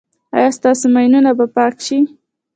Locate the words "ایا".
0.35-0.49